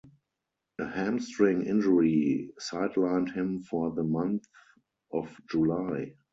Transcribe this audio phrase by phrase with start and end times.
[0.79, 4.47] A hamstring injury sidelined him for the month
[5.11, 6.15] of July.